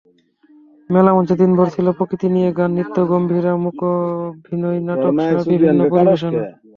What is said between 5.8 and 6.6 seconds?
পরিবেশনা।